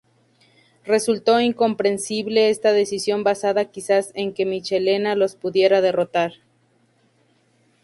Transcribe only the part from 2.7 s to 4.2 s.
decisión basada quizás